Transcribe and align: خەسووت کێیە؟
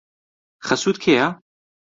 خەسووت 0.67 0.97
کێیە؟ 1.03 1.25